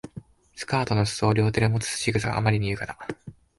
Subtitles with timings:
[0.55, 2.97] スカートの裾を両手でもつ仕草があまりに優雅だ